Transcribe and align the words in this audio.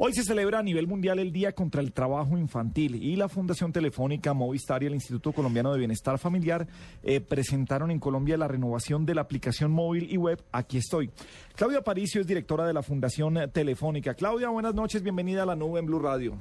Hoy 0.00 0.12
se 0.12 0.22
celebra 0.22 0.60
a 0.60 0.62
nivel 0.62 0.86
mundial 0.86 1.18
el 1.18 1.32
Día 1.32 1.50
contra 1.50 1.80
el 1.80 1.92
Trabajo 1.92 2.38
Infantil 2.38 3.02
y 3.02 3.16
la 3.16 3.28
Fundación 3.28 3.72
Telefónica 3.72 4.32
Movistar 4.32 4.80
y 4.84 4.86
el 4.86 4.94
Instituto 4.94 5.32
Colombiano 5.32 5.72
de 5.72 5.80
Bienestar 5.80 6.20
Familiar 6.20 6.68
eh, 7.02 7.20
presentaron 7.20 7.90
en 7.90 7.98
Colombia 7.98 8.36
la 8.36 8.46
renovación 8.46 9.04
de 9.04 9.16
la 9.16 9.22
aplicación 9.22 9.72
móvil 9.72 10.06
y 10.08 10.16
web 10.16 10.40
Aquí 10.52 10.78
estoy. 10.78 11.10
Claudia 11.56 11.82
Paricio 11.82 12.20
es 12.20 12.28
directora 12.28 12.64
de 12.64 12.74
la 12.74 12.84
Fundación 12.84 13.50
Telefónica. 13.52 14.14
Claudia, 14.14 14.50
buenas 14.50 14.72
noches, 14.72 15.02
bienvenida 15.02 15.42
a 15.42 15.46
la 15.46 15.56
nube 15.56 15.80
en 15.80 15.86
Blue 15.86 15.98
Radio. 15.98 16.34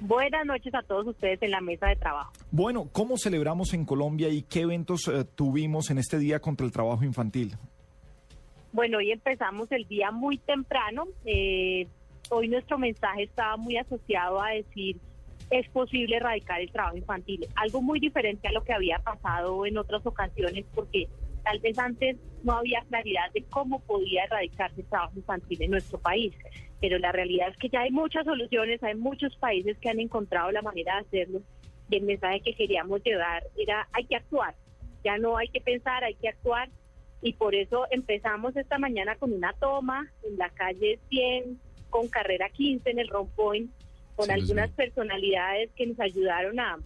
Buenas 0.00 0.44
noches 0.44 0.74
a 0.74 0.82
todos 0.82 1.06
ustedes 1.06 1.40
en 1.42 1.52
la 1.52 1.60
mesa 1.60 1.86
de 1.86 1.94
trabajo. 1.94 2.32
Bueno, 2.50 2.88
¿cómo 2.90 3.18
celebramos 3.18 3.72
en 3.72 3.84
Colombia 3.84 4.30
y 4.30 4.42
qué 4.42 4.62
eventos 4.62 5.06
eh, 5.06 5.24
tuvimos 5.36 5.90
en 5.90 5.98
este 5.98 6.18
Día 6.18 6.40
contra 6.40 6.66
el 6.66 6.72
Trabajo 6.72 7.04
Infantil? 7.04 7.54
Bueno, 8.72 8.98
hoy 8.98 9.12
empezamos 9.12 9.70
el 9.70 9.86
día 9.86 10.10
muy 10.10 10.38
temprano. 10.38 11.04
Eh, 11.24 11.86
hoy 12.30 12.48
nuestro 12.48 12.78
mensaje 12.78 13.24
estaba 13.24 13.56
muy 13.56 13.76
asociado 13.76 14.40
a 14.40 14.50
decir 14.50 14.96
es 15.50 15.68
posible 15.68 16.16
erradicar 16.16 16.60
el 16.60 16.70
trabajo 16.70 16.96
infantil, 16.96 17.46
algo 17.56 17.82
muy 17.82 18.00
diferente 18.00 18.48
a 18.48 18.52
lo 18.52 18.64
que 18.64 18.72
había 18.72 18.98
pasado 18.98 19.66
en 19.66 19.76
otras 19.78 20.04
ocasiones 20.06 20.64
porque 20.74 21.08
tal 21.44 21.58
vez 21.60 21.78
antes 21.78 22.16
no 22.42 22.54
había 22.54 22.82
claridad 22.88 23.30
de 23.32 23.44
cómo 23.44 23.80
podía 23.80 24.24
erradicarse 24.24 24.80
el 24.80 24.86
trabajo 24.86 25.12
infantil 25.16 25.62
en 25.62 25.70
nuestro 25.70 25.98
país, 25.98 26.34
pero 26.80 26.98
la 26.98 27.12
realidad 27.12 27.48
es 27.50 27.56
que 27.58 27.68
ya 27.68 27.80
hay 27.80 27.90
muchas 27.90 28.24
soluciones, 28.24 28.82
hay 28.82 28.94
muchos 28.94 29.36
países 29.36 29.76
que 29.78 29.90
han 29.90 30.00
encontrado 30.00 30.50
la 30.50 30.62
manera 30.62 30.94
de 30.94 31.00
hacerlo. 31.00 31.42
Y 31.90 31.96
el 31.96 32.04
mensaje 32.04 32.40
que 32.40 32.54
queríamos 32.54 33.02
llevar 33.04 33.42
era 33.56 33.86
hay 33.92 34.06
que 34.06 34.16
actuar, 34.16 34.54
ya 35.04 35.18
no 35.18 35.36
hay 35.36 35.48
que 35.48 35.60
pensar, 35.60 36.02
hay 36.02 36.14
que 36.14 36.28
actuar. 36.28 36.70
Y 37.20 37.34
por 37.34 37.54
eso 37.54 37.86
empezamos 37.90 38.56
esta 38.56 38.78
mañana 38.78 39.16
con 39.16 39.32
una 39.32 39.52
toma 39.54 40.10
en 40.28 40.36
la 40.36 40.50
calle 40.50 40.98
100 41.08 41.58
con 41.94 42.08
carrera 42.08 42.48
15 42.48 42.90
en 42.90 42.98
el 42.98 43.06
Rompoint, 43.06 43.70
con 44.16 44.28
algunas 44.28 44.68
personalidades 44.70 45.70
que 45.76 45.86
nos 45.86 46.00
ayudaron 46.00 46.58
a, 46.58 46.76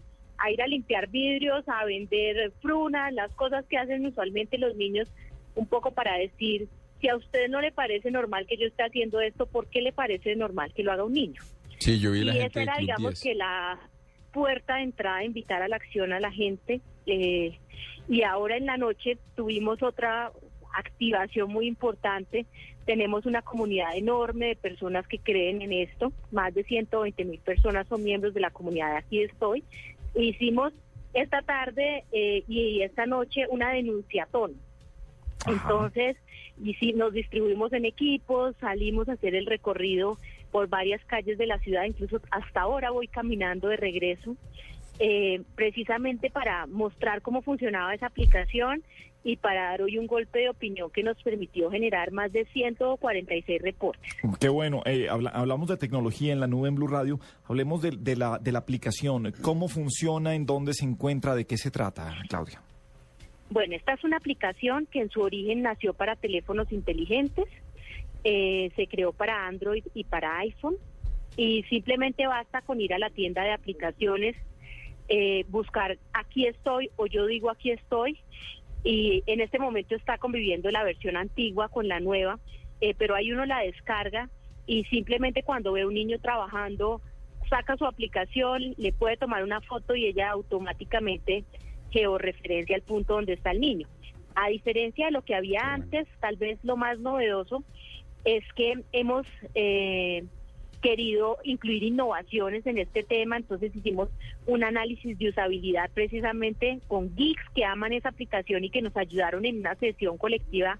ir 0.51 0.61
a 0.61 0.67
limpiar 0.67 1.09
vidrios, 1.09 1.67
a 1.67 1.87
vender 1.87 2.53
frunas, 2.61 3.15
las 3.15 3.33
cosas 3.33 3.65
que 3.71 3.79
hacen 3.79 4.05
usualmente 4.05 4.59
los 4.59 4.77
niños, 4.77 5.09
un 5.55 5.67
poco 5.67 5.93
para 5.93 6.19
decir, 6.19 6.69
si 7.01 7.09
a 7.09 7.17
usted 7.17 7.49
no 7.49 7.63
le 7.63 7.73
parece 7.73 8.11
normal 8.11 8.47
que 8.47 8.59
yo 8.59 8.67
esté 8.67 8.83
haciendo 8.83 9.23
esto, 9.23 9.47
¿por 9.47 9.69
qué 9.69 9.81
le 9.81 9.95
parece 9.95 10.37
normal 10.37 10.75
que 10.75 10.83
lo 10.83 10.93
haga 10.93 11.05
un 11.05 11.15
niño? 11.15 11.41
Sí, 11.79 11.99
yo 11.99 12.13
vi 12.13 12.23
la 12.23 12.37
y 12.37 12.41
esa 12.41 12.61
era, 12.61 12.77
digamos, 12.79 13.19
que 13.23 13.35
la 13.35 13.81
puerta 14.35 14.77
de 14.77 14.83
entrada, 14.83 15.25
invitar 15.25 15.63
a 15.63 15.69
la 15.69 15.77
acción 15.77 16.13
a 16.13 16.21
la 16.21 16.31
gente. 16.31 16.83
Eh, 17.07 17.59
y 18.11 18.23
ahora 18.25 18.59
en 18.59 18.67
la 18.67 18.77
noche 18.77 19.17
tuvimos 19.35 19.83
otra 19.83 20.33
activación 20.79 21.51
muy 21.51 21.67
importante. 21.67 22.47
Tenemos 22.85 23.27
una 23.27 23.43
comunidad 23.43 23.97
enorme 23.97 24.47
de 24.47 24.57
personas 24.57 25.07
que 25.07 25.19
creen 25.19 25.63
en 25.63 25.73
esto. 25.73 26.13
Más 26.33 26.55
de 26.55 26.65
120 26.65 27.25
mil 27.25 27.41
personas 27.41 27.87
son 27.89 28.03
miembros 28.03 28.35
de 28.35 28.41
la 28.41 28.51
comunidad 28.51 28.93
de 28.93 28.97
Aquí 28.99 29.23
Estoy. 29.23 29.65
Hicimos 30.15 30.73
esta 31.15 31.43
tarde 31.43 32.05
eh, 32.13 32.45
y 32.49 32.83
esta 32.83 33.07
noche 33.07 33.47
una 33.51 33.71
denunciatón. 33.71 34.55
Entonces, 35.47 36.17
y 36.63 36.75
si 36.75 36.93
nos 36.93 37.13
distribuimos 37.13 37.73
en 37.73 37.85
equipos, 37.85 38.57
salimos 38.61 39.09
a 39.09 39.13
hacer 39.13 39.35
el 39.35 39.47
recorrido 39.47 40.19
por 40.51 40.69
varias 40.69 41.05
calles 41.05 41.39
de 41.39 41.47
la 41.47 41.59
ciudad, 41.59 41.85
incluso 41.85 42.21
hasta 42.31 42.63
ahora 42.63 42.91
voy 42.91 43.07
caminando 43.07 43.69
de 43.69 43.77
regreso 43.77 44.37
eh, 44.99 45.43
precisamente 45.55 46.31
para 46.31 46.67
mostrar 46.67 47.23
cómo 47.23 47.43
funcionaba 47.43 47.95
esa 47.95 48.07
aplicación 48.07 48.83
y 49.25 49.37
para 49.37 49.71
dar 49.71 49.83
hoy 49.83 49.99
un 49.99 50.07
golpe 50.07 50.39
de 50.39 50.49
opinión 50.49 50.91
que 50.91 51.03
nos 51.03 51.21
permitió 51.23 51.71
generar 51.71 52.13
más 52.13 52.33
de 52.33 52.45
146 52.47 53.63
reportes. 53.63 54.13
Qué 54.41 54.49
bueno, 54.49 54.83
eh, 54.87 55.09
hablamos 55.11 55.69
de 55.69 55.77
tecnología 55.77 56.33
en 56.33 56.41
la 56.41 56.47
nube 56.47 56.69
en 56.69 56.77
Blue 56.77 56.89
Radio, 56.89 57.19
hablemos 57.45 57.83
de, 57.83 58.17
la, 58.17 58.39
de 58.39 58.53
la 58.53 58.61
aplicación, 58.61 59.33
cómo 59.43 59.69
funciona, 59.69 60.35
en 60.35 60.47
dónde 60.47 60.73
se 60.73 60.85
encuentra, 60.85 61.35
de 61.35 61.47
qué 61.47 61.57
se 61.57 61.71
trata, 61.71 62.15
Claudia. 62.29 62.63
Bueno, 63.51 63.75
esta 63.77 63.95
es 63.95 64.05
una 64.05 64.19
aplicación 64.19 64.87
que 64.87 65.01
en 65.01 65.11
su 65.11 65.21
origen 65.21 65.63
nació 65.63 65.95
para 65.95 66.17
teléfonos 66.17 66.71
inteligentes, 66.71 67.47
eh, 68.25 68.71
se 68.77 68.87
creó 68.87 69.13
para 69.13 69.47
Android 69.47 69.85
y 69.95 70.05
para 70.05 70.39
iPhone 70.39 70.77
y 71.37 71.63
simplemente 71.65 72.27
basta 72.27 72.63
con 72.63 72.81
ir 72.81 72.93
a 72.93 72.99
la 72.99 73.11
tienda 73.11 73.43
de 73.43 73.53
aplicaciones 73.53 74.37
eh, 75.09 75.45
buscar 75.49 75.99
aquí 76.13 76.47
estoy 76.47 76.91
o 76.97 77.07
yo 77.07 77.27
digo 77.27 77.51
aquí 77.51 77.71
estoy 77.71 78.19
y 78.85 79.23
en 79.27 79.41
este 79.41 79.59
momento 79.59 79.95
está 79.95 80.19
conviviendo 80.19 80.71
la 80.71 80.85
versión 80.85 81.17
antigua 81.17 81.69
con 81.69 81.89
la 81.89 82.01
nueva, 82.01 82.39
eh, 82.81 82.95
pero 82.97 83.15
ahí 83.15 83.33
uno 83.33 83.45
la 83.45 83.61
descarga 83.61 84.29
y 84.67 84.85
simplemente 84.85 85.43
cuando 85.43 85.73
ve 85.73 85.87
un 85.87 85.95
niño 85.95 86.19
trabajando 86.21 87.01
saca 87.49 87.77
su 87.77 87.87
aplicación, 87.87 88.75
le 88.77 88.93
puede 88.93 89.17
tomar 89.17 89.43
una 89.43 89.61
foto 89.63 89.95
y 89.97 90.07
ella 90.07 90.31
automáticamente 90.31 91.45
georreferencia 91.91 92.77
al 92.77 92.83
punto 92.83 93.15
donde 93.15 93.33
está 93.33 93.53
el 93.53 93.61
niño. 93.61 93.89
A 94.35 94.49
diferencia 94.49 95.07
de 95.07 95.13
lo 95.13 95.23
que 95.23 95.35
había 95.35 95.61
antes, 95.63 96.07
tal 96.21 96.37
vez 96.37 96.59
lo 96.63 96.77
más 96.77 96.99
novedoso 96.99 97.65
es 98.25 98.45
que 98.55 98.75
hemos 98.93 99.27
eh, 99.55 100.25
querido 100.81 101.39
incluir 101.45 101.83
innovaciones 101.83 102.67
en 102.67 102.79
este 102.79 103.03
tema, 103.03 103.37
entonces 103.37 103.75
hicimos 103.75 104.09
un 104.47 104.65
análisis 104.65 105.19
de 105.19 105.29
usabilidad 105.31 105.91
precisamente 105.93 106.81
con 106.87 107.15
geeks 107.15 107.43
que 107.55 107.65
aman 107.65 107.93
esa 107.93 108.11
aplicación 108.11 108.65
y 108.65 108.71
que 108.71 108.83
nos 108.83 108.97
ayudaron 108.97 109.45
en 109.45 109.59
una 109.59 109.75
sesión 109.77 110.19
colectiva 110.19 110.79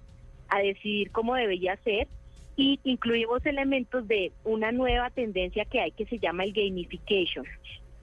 a 0.49 0.59
decidir 0.59 1.11
cómo 1.11 1.35
debería 1.35 1.77
ser. 1.77 2.07
Y 2.55 2.79
incluimos 2.83 3.45
elementos 3.45 4.05
de 4.07 4.33
una 4.43 4.71
nueva 4.73 5.09
tendencia 5.11 5.63
que 5.63 5.79
hay 5.79 5.91
que 5.91 6.05
se 6.05 6.19
llama 6.19 6.43
el 6.43 6.51
gamification, 6.51 7.45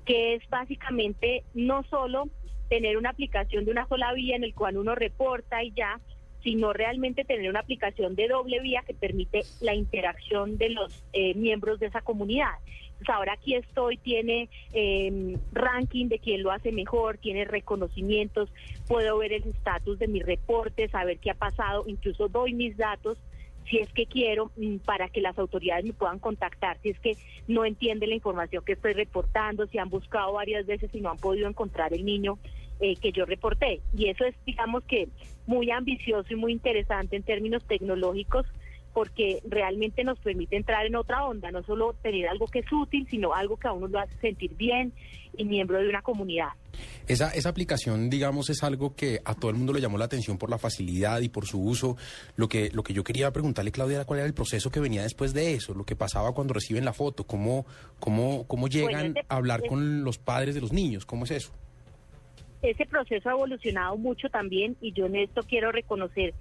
que 0.07 0.35
es 0.35 0.49
básicamente 0.49 1.45
no 1.53 1.83
solo 1.85 2.31
tener 2.69 2.97
una 2.97 3.11
aplicación 3.11 3.65
de 3.65 3.71
una 3.71 3.87
sola 3.87 4.13
vía 4.15 4.37
en 4.37 4.45
el 4.45 4.55
cual 4.55 4.79
uno 4.79 4.95
reporta 4.95 5.63
y 5.63 5.73
ya, 5.73 6.01
sino 6.47 6.73
realmente 6.73 7.25
tener 7.25 7.51
una 7.51 7.59
aplicación 7.59 8.15
de 8.15 8.29
doble 8.29 8.61
vía 8.61 8.85
que 8.87 8.95
permite 8.95 9.43
la 9.61 9.75
interacción 9.75 10.59
de 10.59 10.71
los 10.71 11.03
eh, 11.13 11.35
miembros 11.35 11.81
de 11.81 11.87
esa 11.87 12.03
comunidad. 12.03 12.53
Pues 12.99 13.09
ahora 13.09 13.33
aquí 13.33 13.57
estoy, 13.57 13.97
tiene 13.97 14.49
em, 14.73 15.41
ranking 15.51 16.07
de 16.07 16.21
quién 16.21 16.45
lo 16.45 16.53
hace 16.53 16.71
mejor, 16.71 17.19
tiene 17.19 17.47
reconocimientos, 17.47 18.49
puedo 18.87 19.19
ver 19.19 19.33
el 19.33 19.43
estatus 19.43 19.99
de 19.99 20.07
mis 20.07 20.25
reportes, 20.25 20.93
saber 20.93 21.19
qué 21.19 21.33
ha 21.33 21.35
pasado, 21.35 21.83
incluso 21.89 22.29
doy 22.29 22.55
mis 22.55 22.77
datos 22.77 23.19
si 23.69 23.79
es 23.79 23.93
que 23.93 24.07
quiero 24.07 24.53
mm, 24.57 24.77
para 24.85 25.09
que 25.09 25.21
las 25.21 25.37
autoridades 25.41 25.85
me 25.85 25.95
puedan 25.95 26.21
contactar, 26.21 26.79
si 26.81 26.91
es 26.91 27.01
que 27.01 27.17
no 27.49 27.65
entienden 27.65 28.11
la 28.11 28.15
información 28.15 28.65
que 28.65 28.75
estoy 28.75 28.93
reportando, 28.93 29.67
si 29.67 29.79
han 29.79 29.91
buscado 29.91 30.35
varias 30.35 30.65
veces 30.65 30.95
y 30.95 31.01
no 31.01 31.11
han 31.11 31.17
podido 31.17 31.49
encontrar 31.49 31.93
el 31.93 32.05
niño 32.05 32.39
eh, 32.81 32.97
que 32.97 33.13
yo 33.13 33.25
reporté. 33.25 33.81
Y 33.97 34.09
eso 34.09 34.25
es, 34.25 34.35
digamos 34.45 34.85
que, 34.85 35.09
muy 35.47 35.71
ambicioso 35.71 36.33
y 36.33 36.37
muy 36.37 36.53
interesante 36.53 37.17
en 37.17 37.23
términos 37.23 37.65
tecnológicos 37.65 38.47
porque 38.97 39.43
realmente 39.47 40.05
nos 40.05 40.19
permite 40.21 40.57
entrar 40.57 40.87
en 40.87 40.97
otra 40.97 41.23
onda, 41.27 41.51
no 41.51 41.63
solo 41.65 41.95
tener 42.01 42.29
algo 42.29 42.47
que 42.47 42.61
es 42.61 42.73
útil, 42.73 43.07
sino 43.11 43.35
algo 43.35 43.59
que 43.59 43.69
a 43.69 43.73
uno 43.73 43.89
lo 43.89 43.99
hace 43.99 44.17
sentir 44.23 44.57
bien 44.57 44.91
y 45.37 45.45
miembro 45.45 45.79
de 45.79 45.87
una 45.87 46.01
comunidad. 46.01 46.49
Esa, 47.07 47.29
esa 47.33 47.51
aplicación, 47.51 48.09
digamos, 48.09 48.49
es 48.49 48.63
algo 48.63 48.97
que 48.97 49.21
a 49.23 49.35
todo 49.35 49.51
el 49.51 49.59
mundo 49.59 49.75
le 49.75 49.83
llamó 49.83 49.99
la 49.99 50.07
atención 50.07 50.39
por 50.39 50.49
la 50.49 50.57
facilidad 50.57 51.21
y 51.21 51.29
por 51.29 51.45
su 51.45 51.61
uso. 51.61 51.99
Lo 52.37 52.49
que, 52.49 52.71
lo 52.73 52.83
que 52.83 52.95
yo 52.95 53.05
quería 53.05 53.31
preguntarle, 53.33 53.71
Claudia, 53.71 53.97
era 53.97 54.07
cuál 54.07 54.21
era 54.21 54.27
el 54.27 54.33
proceso 54.33 54.71
que 54.71 54.81
venía 54.81 55.03
después 55.03 55.35
de 55.35 55.53
eso, 55.53 55.75
lo 55.75 55.85
que 55.85 55.95
pasaba 55.95 56.33
cuando 56.33 56.55
reciben 56.55 56.87
la 56.87 56.95
foto, 56.95 57.25
cómo, 57.25 57.67
cómo, 58.01 58.47
cómo 58.47 58.67
llegan 58.67 59.15
a 59.29 59.37
hablar 59.37 59.61
con 59.69 60.05
los 60.05 60.17
padres 60.17 60.55
de 60.55 60.63
los 60.63 60.73
niños, 60.73 61.05
cómo 61.05 61.27
es 61.27 61.33
eso 61.33 61.53
ese 62.71 62.87
proceso 62.87 63.29
ha 63.29 63.33
evolucionado 63.33 63.97
mucho 63.97 64.29
también 64.29 64.77
y 64.81 64.93
yo 64.93 65.07
en 65.07 65.17
esto 65.17 65.43
quiero 65.43 65.73
reconocer 65.73 66.35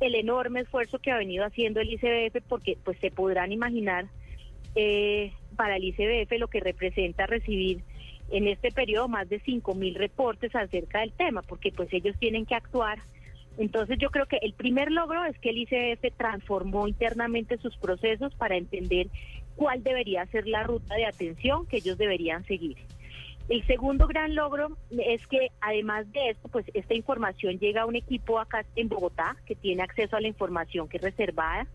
el 0.00 0.14
enorme 0.14 0.60
esfuerzo 0.60 0.98
que 0.98 1.10
ha 1.10 1.16
venido 1.16 1.44
haciendo 1.44 1.80
el 1.80 1.92
ICBF 1.92 2.42
porque 2.48 2.78
pues 2.82 2.98
se 2.98 3.10
podrán 3.10 3.52
imaginar 3.52 4.06
eh, 4.74 5.32
para 5.56 5.76
el 5.76 5.84
ICBF 5.84 6.38
lo 6.38 6.48
que 6.48 6.60
representa 6.60 7.26
recibir 7.26 7.82
en 8.30 8.46
este 8.46 8.70
periodo 8.70 9.08
más 9.08 9.28
de 9.28 9.40
5 9.40 9.74
mil 9.74 9.94
reportes 9.94 10.54
acerca 10.54 11.00
del 11.00 11.12
tema 11.12 11.42
porque 11.42 11.72
pues 11.72 11.92
ellos 11.92 12.16
tienen 12.18 12.46
que 12.46 12.54
actuar. 12.54 13.00
Entonces 13.58 13.98
yo 13.98 14.10
creo 14.10 14.26
que 14.26 14.38
el 14.42 14.54
primer 14.54 14.90
logro 14.90 15.24
es 15.24 15.38
que 15.38 15.50
el 15.50 15.58
ICBF 15.58 16.16
transformó 16.16 16.88
internamente 16.88 17.58
sus 17.58 17.76
procesos 17.76 18.34
para 18.36 18.56
entender 18.56 19.08
cuál 19.56 19.82
debería 19.82 20.24
ser 20.26 20.46
la 20.46 20.62
ruta 20.62 20.94
de 20.94 21.04
atención 21.04 21.66
que 21.66 21.78
ellos 21.78 21.98
deberían 21.98 22.44
seguir. 22.46 22.78
El 23.50 23.66
segundo 23.66 24.06
gran 24.06 24.36
logro 24.36 24.76
es 24.92 25.26
que 25.26 25.50
además 25.60 26.10
de 26.12 26.30
esto, 26.30 26.46
pues 26.46 26.64
esta 26.72 26.94
información 26.94 27.58
llega 27.58 27.82
a 27.82 27.86
un 27.86 27.96
equipo 27.96 28.38
acá 28.38 28.64
en 28.76 28.88
Bogotá 28.88 29.36
que 29.44 29.56
tiene 29.56 29.82
acceso 29.82 30.14
a 30.14 30.20
la 30.20 30.28
información 30.28 30.88
que 30.88 30.98
es 30.98 31.02
reservada 31.02 31.66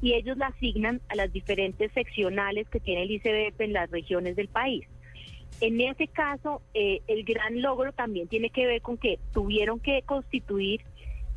y 0.00 0.14
ellos 0.14 0.38
la 0.38 0.46
asignan 0.46 1.00
a 1.08 1.16
las 1.16 1.32
diferentes 1.32 1.90
seccionales 1.90 2.68
que 2.68 2.78
tiene 2.78 3.02
el 3.02 3.10
ICBF 3.10 3.60
en 3.62 3.72
las 3.72 3.90
regiones 3.90 4.36
del 4.36 4.46
país. 4.46 4.86
En 5.60 5.80
ese 5.80 6.06
caso, 6.06 6.62
eh, 6.72 7.00
el 7.08 7.24
gran 7.24 7.60
logro 7.60 7.92
también 7.92 8.28
tiene 8.28 8.50
que 8.50 8.66
ver 8.66 8.80
con 8.80 8.96
que 8.96 9.18
tuvieron 9.32 9.80
que 9.80 10.02
constituir 10.02 10.82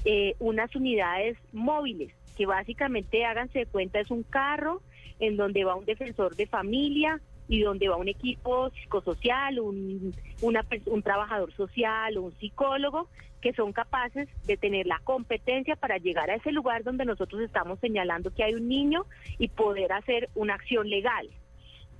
eh, 0.06 0.36
unas 0.38 0.76
unidades 0.76 1.40
móviles 1.54 2.14
que 2.38 2.46
básicamente, 2.46 3.26
háganse 3.26 3.60
de 3.60 3.66
cuenta, 3.66 4.00
es 4.00 4.12
un 4.12 4.22
carro 4.22 4.84
en 5.20 5.38
donde 5.38 5.64
va 5.64 5.74
un 5.74 5.86
defensor 5.86 6.36
de 6.36 6.46
familia 6.46 7.20
y 7.48 7.62
donde 7.62 7.88
va 7.88 7.96
un 7.96 8.08
equipo 8.08 8.70
psicosocial, 8.72 9.60
un, 9.60 10.14
un 10.42 11.02
trabajador 11.04 11.54
social, 11.54 12.18
un 12.18 12.34
psicólogo, 12.40 13.08
que 13.42 13.54
son 13.54 13.72
capaces 13.72 14.28
de 14.46 14.58
tener 14.58 14.88
la 14.88 15.00
competencia 15.04 15.76
para 15.76 15.98
llegar 15.98 16.30
a 16.30 16.36
ese 16.36 16.52
lugar 16.52 16.84
donde 16.84 17.06
nosotros 17.06 17.42
estamos 17.42 17.80
señalando 17.80 18.34
que 18.34 18.44
hay 18.44 18.56
un 18.56 18.68
niño 18.68 19.06
y 19.38 19.48
poder 19.50 19.94
hacer 19.94 20.30
una 20.36 20.56
acción 20.56 20.90
legal. 20.90 21.30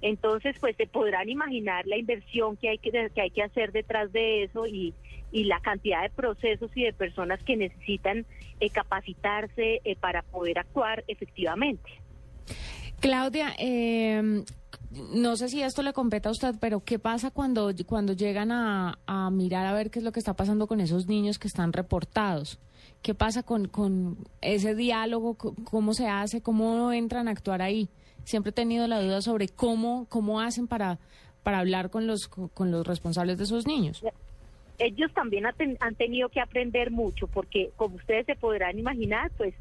Entonces, 0.02 0.56
pues 0.60 0.76
se 0.76 0.88
podrán 0.88 1.30
imaginar 1.30 1.88
la 1.88 1.98
inversión 1.98 2.56
que 2.58 2.70
hay 2.70 2.78
que, 2.78 2.92
que, 2.92 3.22
hay 3.22 3.32
que 3.32 3.44
hacer 3.44 3.72
detrás 3.72 4.12
de 4.12 4.44
eso 4.44 4.68
y, 4.68 4.94
y 5.32 5.46
la 5.46 5.60
cantidad 5.60 6.04
de 6.04 6.10
procesos 6.10 6.72
y 6.76 6.84
de 6.84 6.94
personas 6.94 7.42
que 7.44 7.56
necesitan 7.56 8.26
eh, 8.60 8.70
capacitarse 8.70 9.82
eh, 9.84 9.96
para 10.00 10.22
poder 10.22 10.60
actuar 10.60 11.04
efectivamente. 11.08 11.90
Claudia, 13.00 13.54
eh, 13.60 14.44
no 15.14 15.36
sé 15.36 15.50
si 15.50 15.62
esto 15.62 15.82
le 15.82 15.94
compete 15.94 16.28
a 16.28 16.32
usted, 16.32 16.56
pero 16.60 16.84
¿qué 16.84 17.00
pasa 17.00 17.32
cuando, 17.32 17.72
cuando 17.86 18.14
llegan 18.14 18.52
a, 18.52 19.00
a, 19.06 19.30
mirar 19.30 19.66
a 19.66 19.74
ver 19.74 19.90
qué 19.90 20.00
es 20.00 20.06
lo 20.06 20.12
que 20.12 20.20
está 20.20 20.34
pasando 20.34 20.68
con 20.68 20.80
esos 20.80 21.08
niños 21.08 21.40
que 21.40 21.48
están 21.48 21.74
reportados? 21.74 22.60
¿Qué 23.02 23.14
pasa 23.14 23.44
con, 23.44 23.68
con 23.68 24.18
ese 24.42 24.76
diálogo? 24.76 25.36
¿Cómo 25.36 25.94
se 25.94 26.08
hace? 26.08 26.42
¿Cómo 26.42 26.92
entran 26.92 27.28
a 27.28 27.32
actuar 27.32 27.62
ahí? 27.62 27.90
Siempre 28.24 28.50
he 28.50 28.54
tenido 28.54 28.88
la 28.88 29.02
duda 29.02 29.22
sobre 29.22 29.48
cómo, 29.48 30.06
cómo 30.10 30.42
hacen 30.42 30.68
para, 30.68 31.00
para 31.44 31.60
hablar 31.60 31.90
con 31.90 32.08
los, 32.08 32.28
con 32.28 32.72
los 32.72 32.86
responsables 32.86 33.38
de 33.38 33.44
esos 33.46 33.68
niños 33.68 34.04
ellos 34.80 35.12
también 35.14 35.46
han 35.46 35.96
tenido 35.96 36.30
que 36.30 36.40
aprender 36.40 36.92
mucho 36.92 37.28
porque 37.28 37.72
como 37.76 37.96
ustedes 37.96 38.26
se 38.26 38.36
podrán 38.36 38.78
imaginar, 38.78 39.32
pues 39.38 39.54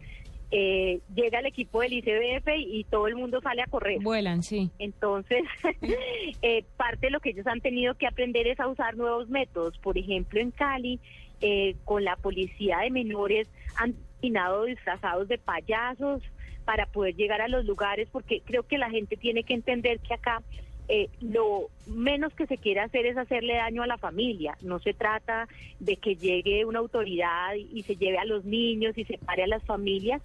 eh, 0.51 1.01
llega 1.15 1.41
el 1.41 1.47
equipo 1.47 1.81
del 1.81 1.95
ICBF 1.95 2.49
y, 2.57 2.85
todo 2.85 3.09
el 3.09 3.17
mundo 3.17 3.41
sale 3.41 3.63
a 3.63 3.67
correr. 3.67 3.99
Vuelan, 4.01 4.43
sí. 4.43 4.71
Entonces, 4.79 5.43
eh, 6.43 6.65
parte 6.77 7.07
de 7.07 7.11
lo 7.11 7.21
que 7.21 7.31
ellos 7.31 7.47
han 7.47 7.61
tenido 7.61 7.95
que 7.95 8.07
aprender 8.07 8.47
es 8.47 8.61
a 8.61 8.69
usar 8.69 8.97
nuevos 8.97 9.29
métodos. 9.29 9.77
Por 9.79 9.99
ejemplo, 9.99 10.41
en 10.41 10.53
Cali, 10.53 11.01
eh, 11.41 11.75
con 11.85 12.05
la 12.05 12.17
policía 12.17 12.79
de 12.79 12.91
menores 12.91 13.49
han 13.77 13.95
terminado 14.21 14.65
disfrazados 14.65 15.29
de 15.29 15.39
payasos 15.39 16.23
para 16.65 16.87
poder 16.87 17.15
llegar 17.15 17.41
a 17.41 17.49
los 17.49 17.65
lugares, 17.65 18.09
porque 18.11 18.41
creo 18.45 18.63
que 18.63 18.79
la 18.79 18.91
gente 18.91 19.17
tiene 19.17 19.45
que 19.45 19.55
entender 19.55 20.01
que 20.01 20.15
acá 20.15 20.43
eh, 20.89 21.09
lo 21.21 21.69
menos 21.87 22.33
que 22.35 22.47
se 22.47 22.59
quiere 22.59 22.81
hacer 22.81 23.07
es 23.07 23.17
hacerle 23.17 23.55
daño 23.55 23.83
a 23.83 23.87
la 23.87 23.99
familia. 23.99 24.57
No 24.63 24.79
se 24.79 24.93
trata 24.93 25.49
de 25.81 25.97
que 25.97 26.17
llegue 26.17 26.65
una 26.65 26.79
autoridad 26.79 27.55
y, 27.55 27.83
se 27.83 27.97
lleve 27.97 28.19
a 28.19 28.25
los 28.25 28.45
niños 28.45 28.97
y 28.97 29.05
separe 29.05 29.45
a 29.45 29.49
las 29.49 29.65
familias, 29.65 30.23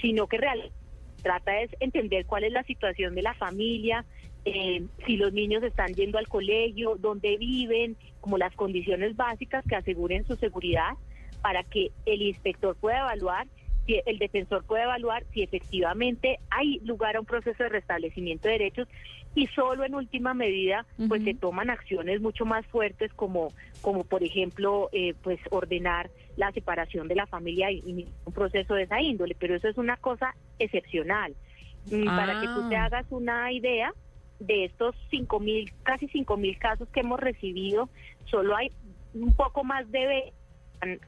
sino 0.00 0.26
que 0.26 0.38
realmente 0.38 0.74
trata 1.22 1.60
es 1.60 1.70
entender 1.78 2.26
cuál 2.26 2.42
es 2.42 2.52
la 2.52 2.64
situación 2.64 3.14
de 3.14 3.22
la 3.22 3.34
familia, 3.34 4.04
eh, 4.44 4.84
si 5.06 5.16
los 5.16 5.32
niños 5.32 5.62
están 5.62 5.94
yendo 5.94 6.18
al 6.18 6.26
colegio, 6.26 6.96
dónde 6.98 7.36
viven, 7.36 7.96
como 8.20 8.38
las 8.38 8.52
condiciones 8.56 9.14
básicas 9.14 9.64
que 9.68 9.76
aseguren 9.76 10.26
su 10.26 10.34
seguridad 10.34 10.94
para 11.40 11.62
que 11.62 11.92
el 12.06 12.22
inspector 12.22 12.74
pueda 12.74 13.02
evaluar 13.02 13.46
el 13.86 14.18
defensor 14.18 14.64
puede 14.64 14.84
evaluar 14.84 15.24
si 15.32 15.42
efectivamente 15.42 16.38
hay 16.50 16.78
lugar 16.84 17.16
a 17.16 17.20
un 17.20 17.26
proceso 17.26 17.62
de 17.62 17.68
restablecimiento 17.68 18.48
de 18.48 18.52
derechos 18.52 18.88
y 19.34 19.46
solo 19.48 19.84
en 19.84 19.94
última 19.94 20.34
medida 20.34 20.84
pues 21.08 21.24
se 21.24 21.34
toman 21.34 21.70
acciones 21.70 22.20
mucho 22.20 22.44
más 22.44 22.66
fuertes 22.66 23.12
como 23.14 23.52
como 23.80 24.04
por 24.04 24.22
ejemplo 24.22 24.90
eh, 24.92 25.14
pues 25.22 25.40
ordenar 25.50 26.10
la 26.36 26.52
separación 26.52 27.08
de 27.08 27.14
la 27.14 27.26
familia 27.26 27.70
y, 27.70 28.06
un 28.24 28.32
proceso 28.32 28.74
de 28.74 28.84
esa 28.84 29.00
índole. 29.00 29.36
Pero 29.38 29.54
eso 29.56 29.68
es 29.68 29.76
una 29.76 29.96
cosa 29.96 30.34
excepcional. 30.58 31.34
Mm, 31.90 32.06
para 32.06 32.40
que 32.40 32.46
tú 32.46 32.68
te 32.68 32.76
ah. 32.76 32.84
hagas 32.84 33.06
una 33.10 33.52
idea 33.52 33.92
de 34.38 34.64
estos 34.66 34.94
cinco 35.10 35.40
mil 35.40 35.72
casi 35.82 36.08
cinco 36.08 36.36
mil 36.36 36.58
casos 36.58 36.88
que 36.88 37.00
hemos 37.00 37.20
recibido 37.20 37.88
solo 38.24 38.56
hay 38.56 38.72
un 39.14 39.34
poco 39.34 39.62
más 39.62 39.88
de 39.90 40.32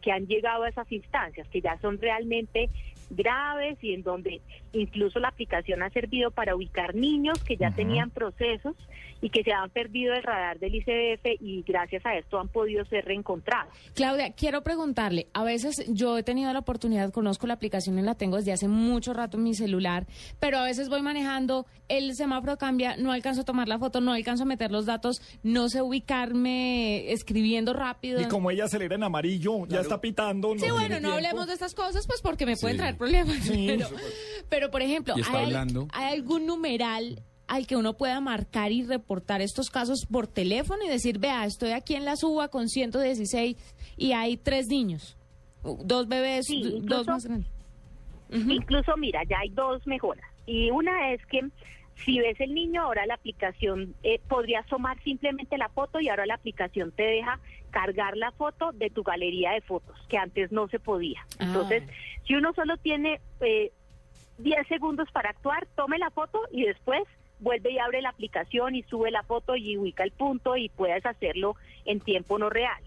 que 0.03 0.13
han 0.13 0.27
llegado 0.27 0.63
a 0.63 0.69
esas 0.69 0.91
instancias 0.93 1.49
que 1.49 1.61
ya 1.61 1.77
son 1.79 2.01
realmente 2.01 2.71
graves 3.11 3.79
y 3.83 3.95
en 3.95 4.03
donde 4.03 4.41
incluso 4.73 5.19
la 5.19 5.29
aplicación 5.29 5.83
ha 5.83 5.91
servido 5.91 6.31
para 6.31 6.55
ubicar 6.55 6.95
niños 6.95 7.43
que 7.45 7.57
ya 7.57 7.71
tenían 7.71 8.11
procesos 8.11 8.77
y 9.21 9.31
que 9.31 9.43
se 9.43 9.53
han 9.53 9.71
perdido 9.71 10.13
el 10.13 10.23
radar 10.23 10.59
del 10.59 10.75
ICDF 10.75 11.41
y 11.41 11.63
gracias 11.67 12.05
a 12.05 12.15
esto 12.15 12.39
han 12.39 12.49
podido 12.49 12.85
ser 12.85 13.07
reencontrados. 13.07 13.73
Claudia, 13.95 14.33
quiero 14.33 14.63
preguntarle, 14.63 15.29
a 15.33 15.45
veces 15.45 15.83
yo 15.89 16.19
he 16.19 16.23
tenido 16.23 16.53
la 16.53 16.59
oportunidad, 16.59 17.11
conozco 17.11 17.47
la 17.47 17.55
aplicación 17.55 17.99
y 17.99 18.03
la 18.03 18.17
tengo 18.17 18.37
desde 18.37 18.53
hace 18.53 18.69
mucho 18.69 19.15
rato 19.15 19.39
en 19.39 19.45
mi 19.45 19.55
celular, 19.55 20.07
pero 20.41 20.59
a 20.59 20.65
veces 20.65 20.91
voy 20.91 21.01
manejando, 21.01 21.67
el 21.89 22.15
semáforo 22.15 22.59
cambia, 22.59 22.97
no 22.99 23.13
alcanzo 23.13 23.43
a 23.43 23.45
tomar 23.45 23.67
la 23.67 23.79
foto, 23.79 24.03
no 24.03 24.13
alcanzo 24.13 24.43
a 24.43 24.47
meter 24.47 24.71
los 24.71 24.85
datos, 24.85 25.23
no 25.43 25.71
sé 25.71 25.81
ubicarme 25.81 27.11
escribiendo 27.11 27.73
rápido. 27.73 28.21
Y 28.21 28.27
como 28.27 28.51
ella 28.51 28.65
acelera 28.65 28.95
en 28.97 29.05
amarillo, 29.05 29.67
ya 29.67 29.81
está 29.81 30.03
pitando. 30.03 30.55
sí, 30.59 30.71
bueno, 30.71 31.01
no 31.01 31.13
hablemos 31.13 31.47
de 31.47 31.55
estas 31.55 31.75
cosas, 31.75 32.07
pues 32.07 32.21
porque 32.21 32.45
me 32.45 32.57
pueden 32.57 32.77
traer 32.77 32.94
problemas. 32.97 33.37
pero, 34.49 34.71
por 34.71 34.83
ejemplo, 34.83 35.15
¿hay, 35.33 35.55
¿hay 35.93 36.15
algún 36.15 36.47
numeral 36.47 37.23
al 37.47 37.67
que 37.67 37.77
uno 37.77 37.95
pueda 37.95 38.21
marcar 38.21 38.73
y 38.73 38.83
reportar 38.85 39.43
estos 39.43 39.69
casos 39.71 40.07
por 40.11 40.27
teléfono 40.27 40.85
y 40.85 40.89
decir, 40.89 41.19
vea, 41.19 41.45
estoy 41.45 41.73
aquí 41.73 41.95
en 41.95 42.05
la 42.05 42.17
suba 42.17 42.49
con 42.49 42.69
116 42.69 43.57
y 43.97 44.13
hay 44.13 44.37
tres 44.37 44.67
niños, 44.69 45.17
dos 45.63 46.09
bebés, 46.09 46.47
dos 46.83 47.07
más 47.07 47.25
grandes. 47.25 47.51
Incluso, 48.31 48.97
mira, 48.97 49.21
ya 49.29 49.39
hay 49.39 49.51
dos 49.51 49.87
mejoras. 49.87 50.25
Y 50.47 50.71
una 50.71 51.13
es 51.13 51.25
que 51.27 51.41
si 52.05 52.21
ves 52.21 52.41
el 52.41 52.55
niño, 52.55 52.83
ahora 52.83 53.07
la 53.07 53.15
aplicación 53.15 53.95
eh, 54.03 54.21
podría 54.29 54.63
tomar 54.65 55.01
simplemente 55.03 55.57
la 55.59 55.69
foto 55.69 56.01
y 56.01 56.09
ahora 56.09 56.27
la 56.27 56.35
aplicación 56.35 56.93
te 56.93 57.05
deja 57.05 57.39
cargar 57.71 58.17
la 58.17 58.31
foto 58.33 58.73
de 58.73 58.91
tu 58.91 59.03
galería 59.03 59.53
de 59.53 59.61
fotos, 59.61 59.97
que 60.09 60.19
antes 60.19 60.53
no 60.53 60.69
se 60.69 60.79
podía. 60.79 61.25
Ah. 61.39 61.45
Entonces, 61.45 61.83
si 62.27 62.35
uno 62.35 62.53
solo 62.53 62.77
tiene 62.77 63.21
eh, 63.41 63.73
10 64.39 64.67
segundos 64.69 65.11
para 65.13 65.31
actuar, 65.31 65.67
tome 65.77 65.99
la 65.99 66.11
foto 66.11 66.41
y 66.51 66.65
después 66.65 67.03
vuelve 67.41 67.73
y 67.73 67.79
abre 67.79 68.03
la 68.03 68.11
aplicación 68.11 68.75
y 68.75 68.83
sube 68.85 69.11
la 69.11 69.23
foto 69.23 69.57
y 69.57 69.77
ubica 69.77 70.05
el 70.05 70.13
punto 70.13 70.57
y 70.57 70.69
puedes 70.69 71.05
hacerlo 71.05 71.57
en 71.85 72.01
tiempo 72.01 72.39
no 72.39 72.51
real. 72.51 72.83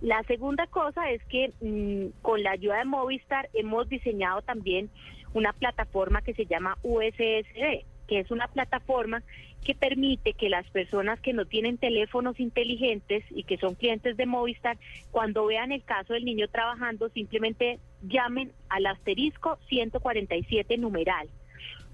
La 0.00 0.22
segunda 0.22 0.66
cosa 0.66 1.10
es 1.10 1.22
que 1.24 1.52
mm, 1.60 2.20
con 2.22 2.42
la 2.42 2.52
ayuda 2.52 2.78
de 2.78 2.84
Movistar 2.84 3.50
hemos 3.52 3.88
diseñado 3.88 4.40
también 4.42 4.90
una 5.34 5.52
plataforma 5.52 6.22
que 6.22 6.34
se 6.34 6.46
llama 6.46 6.78
USSD, 6.82 7.84
que 8.10 8.18
es 8.18 8.32
una 8.32 8.48
plataforma 8.48 9.22
que 9.64 9.76
permite 9.76 10.32
que 10.32 10.48
las 10.48 10.68
personas 10.70 11.20
que 11.20 11.32
no 11.32 11.44
tienen 11.44 11.78
teléfonos 11.78 12.40
inteligentes 12.40 13.22
y 13.30 13.44
que 13.44 13.56
son 13.56 13.76
clientes 13.76 14.16
de 14.16 14.26
Movistar, 14.26 14.76
cuando 15.12 15.46
vean 15.46 15.70
el 15.70 15.84
caso 15.84 16.14
del 16.14 16.24
niño 16.24 16.48
trabajando, 16.48 17.08
simplemente 17.10 17.78
llamen 18.02 18.50
al 18.68 18.86
asterisco 18.86 19.60
147 19.68 20.76
numeral. 20.78 21.28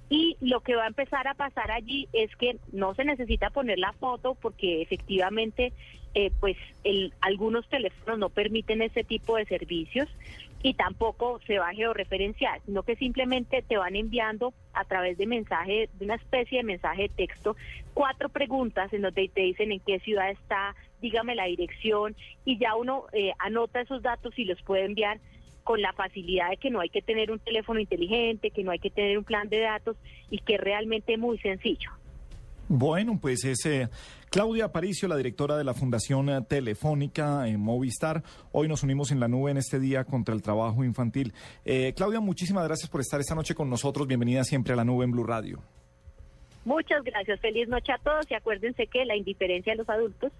Y 0.09 0.38
lo 0.40 0.61
que 0.61 0.75
va 0.75 0.85
a 0.85 0.88
empezar 0.88 1.29
a 1.29 1.35
pasar 1.35 1.71
allí 1.71 2.09
es 2.14 2.35
que 2.37 2.57
no 2.73 2.95
se 2.95 3.05
necesita 3.05 3.50
poner 3.50 3.79
la 3.79 3.93
foto 3.93 4.37
porque 4.40 4.81
efectivamente 4.81 5.75
eh, 6.14 6.31
pues 6.40 6.57
el, 6.83 7.12
algunos 7.21 7.69
teléfonos 7.69 8.19
no 8.19 8.31
permiten 8.31 8.81
ese 8.81 9.05
tipo 9.05 9.37
de 9.37 9.45
servicios 9.45 10.09
y 10.63 10.75
tampoco 10.75 11.41
se 11.47 11.59
va 11.59 11.69
a 11.69 11.75
georreferenciar, 11.75 12.61
sino 12.65 12.83
que 12.83 12.97
simplemente 12.97 13.63
te 13.63 13.77
van 13.77 13.97
enviando 13.97 14.55
a 14.73 14.85
través 14.85 15.19
de 15.19 15.27
mensaje, 15.27 15.89
de 15.93 16.05
una 16.05 16.17
especie 16.17 16.59
de 16.59 16.65
mensaje 16.65 17.03
de 17.03 17.09
texto, 17.09 17.57
cuatro 17.95 18.29
preguntas 18.29 18.93
en 18.93 19.03
donde 19.03 19.29
te 19.29 19.43
dicen 19.43 19.73
en 19.73 19.81
qué 19.81 20.01
ciudad 20.01 20.31
está, 20.31 20.75
dígame 21.01 21.35
la 21.35 21.45
dirección 21.45 22.17
y 22.45 22.59
ya 22.59 22.75
uno 22.75 23.05
eh, 23.13 23.33
anota 23.39 23.81
esos 23.81 24.03
datos 24.03 24.39
y 24.39 24.45
los 24.45 24.61
puede 24.63 24.85
enviar 24.85 25.21
con 25.63 25.83
la 25.83 25.93
facilidad 25.93 26.51
de 26.51 26.57
que 26.59 26.71
no 26.71 26.81
hay 26.81 26.89
que 26.89 27.03
tener 27.03 27.31
un 27.33 27.41
teléfono 27.41 27.81
inteligente, 27.81 28.51
que 28.51 28.63
no 28.63 28.71
hay 28.71 28.79
que 28.79 28.91
tener 28.91 29.19
un 29.19 29.25
plan 29.25 29.49
de 29.49 29.61
datos 29.61 29.97
y 30.31 30.39
que 30.39 30.55
es 30.55 30.61
realmente 30.61 31.17
muy 31.17 31.39
sencillo. 31.39 31.91
Bueno, 32.68 33.20
pues 33.20 33.44
es 33.44 33.64
eh, 33.66 33.88
Claudia 34.28 34.64
Aparicio, 34.64 35.06
la 35.06 35.16
directora 35.16 35.56
de 35.56 35.62
la 35.62 35.73
Fundación 35.73 36.28
eh, 36.28 36.42
Telefónica 36.42 37.46
en 37.46 37.61
Movistar. 37.61 38.25
Hoy 38.50 38.66
nos 38.66 38.82
unimos 38.82 39.12
en 39.12 39.20
la 39.20 39.28
nube 39.28 39.52
en 39.52 39.56
este 39.56 39.78
día 39.78 40.04
contra 40.04 40.35
el 40.35 40.42
trabajo 40.42 40.82
infantil. 40.82 41.32
Eh, 41.64 41.92
Claudia, 41.96 42.18
muchísimas 42.18 42.64
gracias 42.64 42.90
por 42.90 43.00
estar 43.00 43.20
esta 43.20 43.37
noche 43.37 43.54
con 43.54 43.70
nosotros. 43.70 44.08
Bienvenida 44.08 44.42
siempre 44.42 44.73
a 44.73 44.76
la 44.76 44.85
nube 44.85 45.04
en 45.04 45.12
Blue 45.12 45.25
Radio. 45.25 45.62
Muchas 46.66 47.04
gracias. 47.04 47.38
Feliz 47.38 47.68
noche 47.68 47.92
a 47.92 47.99
todos 47.99 48.28
y 48.28 48.35
acuérdense 48.35 48.88
que 48.88 49.04
la 49.04 49.14
indiferencia 49.14 49.73
de 49.73 49.78
los 49.78 49.88
adultos 49.88 50.32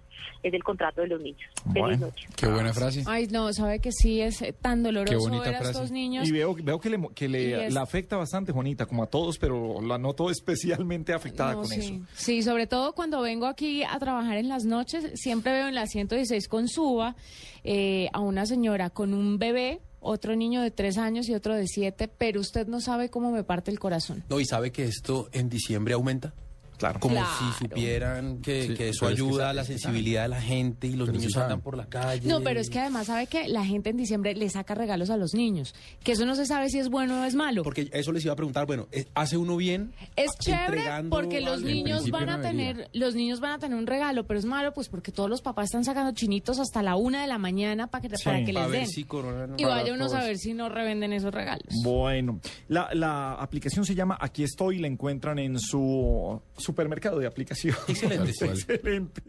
es 0.43 0.53
el 0.53 0.61
contrato 0.61 0.99
de 0.99 1.07
los 1.07 1.21
niños. 1.21 1.49
Feliz 1.71 1.99
noche. 1.99 2.27
Qué 2.35 2.47
buena 2.47 2.73
frase. 2.73 3.03
Ay, 3.07 3.27
no, 3.27 3.53
sabe 3.53 3.79
que 3.79 3.93
sí 3.93 4.19
es 4.19 4.43
tan 4.61 4.83
doloroso 4.83 5.29
ver 5.39 5.55
a 5.55 5.61
estos 5.61 5.89
niños. 5.89 6.27
Y 6.27 6.33
veo, 6.33 6.53
veo 6.53 6.81
que 6.81 6.89
le, 6.89 6.99
que 7.15 7.29
le 7.29 7.71
la 7.71 7.81
afecta 7.81 8.17
bastante, 8.17 8.51
Juanita, 8.51 8.85
como 8.85 9.03
a 9.03 9.07
todos, 9.07 9.37
pero 9.37 9.81
la 9.81 9.97
noto 9.97 10.29
especialmente 10.29 11.13
afectada 11.13 11.53
con 11.53 11.71
eso. 11.71 11.93
Sí, 12.13 12.43
sobre 12.43 12.67
todo 12.67 12.91
cuando 12.91 13.21
vengo 13.21 13.45
aquí 13.45 13.83
a 13.83 13.97
trabajar 13.97 14.35
en 14.35 14.49
las 14.49 14.65
noches, 14.65 15.09
siempre 15.15 15.53
veo 15.53 15.69
en 15.69 15.75
la 15.75 15.87
116 15.87 16.49
con 16.49 16.67
Suba 16.67 17.15
eh, 17.63 18.09
a 18.11 18.19
una 18.19 18.45
señora 18.45 18.89
con 18.89 19.13
un 19.13 19.39
bebé 19.39 19.79
otro 20.07 20.35
niño 20.35 20.61
de 20.61 20.71
tres 20.71 20.97
años 20.97 21.27
y 21.29 21.35
otro 21.35 21.55
de 21.55 21.67
siete, 21.67 22.07
pero 22.07 22.39
usted 22.39 22.67
no 22.67 22.81
sabe 22.81 23.09
cómo 23.09 23.31
me 23.31 23.43
parte 23.43 23.71
el 23.71 23.79
corazón. 23.79 24.23
No, 24.29 24.39
y 24.39 24.45
sabe 24.45 24.71
que 24.71 24.85
esto 24.85 25.29
en 25.31 25.49
diciembre 25.49 25.93
aumenta. 25.93 26.33
Claro. 26.77 26.99
Como 26.99 27.15
Claro. 27.15 27.29
si 27.57 27.65
supieran 27.65 28.41
que, 28.41 28.67
Sí, 28.67 28.73
que 28.75 28.89
eso 28.89 29.07
que 29.07 29.11
ayuda 29.13 29.49
a 29.49 29.53
la 29.53 29.63
sensibilidad 29.63 30.23
de 30.23 30.27
la 30.29 30.41
gente 30.41 30.87
y 30.87 30.93
los 30.95 31.09
sí 31.09 31.17
niños 31.17 31.35
andan 31.37 31.61
por 31.61 31.75
la 31.75 31.87
calle. 31.87 32.27
No, 32.27 32.41
pero 32.41 32.59
es 32.59 32.69
que 32.69 32.79
además 32.79 33.07
sabe 33.07 33.27
que 33.27 33.47
la 33.47 33.65
gente 33.65 33.89
en 33.89 33.97
diciembre 33.97 34.35
le 34.35 34.49
saca 34.49 34.75
regalos 34.75 35.09
a 35.09 35.17
los 35.17 35.33
niños, 35.33 35.73
que 36.03 36.11
eso 36.11 36.25
no 36.25 36.35
se 36.35 36.45
sabe 36.45 36.69
si 36.69 36.79
es 36.79 36.89
bueno 36.89 37.21
o 37.21 37.23
es 37.25 37.35
malo. 37.35 37.63
Porque 37.63 37.89
eso 37.93 38.11
les 38.11 38.23
iba 38.23 38.33
a 38.33 38.35
preguntar, 38.35 38.65
bueno, 38.65 38.87
¿eh, 38.91 39.05
¿hace 39.15 39.37
uno 39.37 39.57
bien? 39.57 39.91
Es 40.15 40.31
chévere 40.39 40.83
porque 41.09 41.41
los 41.41 41.55
algo? 41.57 41.67
Niños 41.67 42.09
van 42.11 42.29
a 42.29 42.37
no 42.37 42.43
tener, 42.43 42.89
los 42.93 43.15
niños 43.15 43.39
van 43.39 43.53
a 43.53 43.59
tener 43.59 43.77
un 43.77 43.87
regalo, 43.87 44.25
pero 44.27 44.39
es 44.39 44.45
malo 44.45 44.73
pues 44.73 44.87
porque 44.89 45.11
todos 45.11 45.29
los 45.29 45.41
papás 45.41 45.65
están 45.65 45.83
sacando 45.83 46.11
chinitos 46.13 46.59
hasta 46.59 46.83
la 46.83 46.95
una 46.95 47.21
de 47.21 47.27
la 47.27 47.37
mañana 47.37 47.87
para 47.87 48.01
que, 48.01 48.09
para 48.23 48.43
que 48.45 48.53
Para 48.53 48.65
les 48.67 48.71
ver 48.71 48.81
den. 48.81 48.89
si 48.89 49.03
corona- 49.03 49.55
Y 49.57 49.63
vaya 49.65 49.93
uno 49.93 50.05
a 50.05 50.09
saber 50.09 50.37
si 50.37 50.53
no 50.53 50.69
revenden 50.69 51.13
esos 51.13 51.33
regalos. 51.33 51.67
Bueno, 51.83 52.39
la, 52.67 52.89
la 52.93 53.33
aplicación 53.33 53.83
se 53.85 53.95
llama 53.95 54.17
Aquí 54.21 54.43
estoy, 54.43 54.77
la 54.79 54.87
encuentran 54.87 55.39
en 55.39 55.59
su 55.59 56.41
supermercado 56.67 57.19
de 57.19 57.27
aplicaciones. 57.27 57.81
Excelente. 57.87 58.31
Excelente. 58.45 59.21